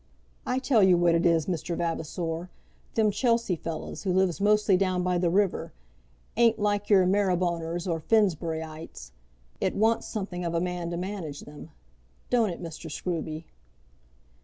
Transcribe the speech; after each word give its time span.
I 0.47 0.57
tell 0.57 0.81
you 0.81 0.97
what 0.97 1.13
it 1.13 1.27
is, 1.27 1.45
Mr. 1.45 1.77
Vavasor, 1.77 2.49
them 2.95 3.11
Chelsea 3.11 3.55
fellows, 3.55 4.01
who 4.01 4.11
lives 4.11 4.41
mostly 4.41 4.75
down 4.75 5.03
by 5.03 5.19
the 5.19 5.29
river, 5.29 5.73
ain't 6.35 6.57
like 6.57 6.89
your 6.89 7.05
Maryboners 7.05 7.85
or 7.87 7.99
Finsburyites. 7.99 9.11
It 9.59 9.75
wants 9.75 10.07
something 10.07 10.43
of 10.43 10.55
a 10.55 10.59
man 10.59 10.89
to 10.89 10.97
manage 10.97 11.41
them. 11.41 11.69
Don't 12.31 12.49
it 12.49 12.59
Mr. 12.63 12.89
Scruby?" 12.89 13.43